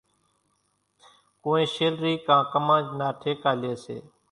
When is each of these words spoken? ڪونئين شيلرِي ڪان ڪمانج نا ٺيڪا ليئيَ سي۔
ڪونئين 1.43 1.69
شيلرِي 1.73 2.13
ڪان 2.27 2.41
ڪمانج 2.53 2.85
نا 2.99 3.07
ٺيڪا 3.21 3.51
ليئيَ 3.61 3.75
سي۔ 3.83 3.97